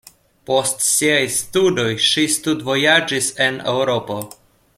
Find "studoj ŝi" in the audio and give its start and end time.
1.35-2.25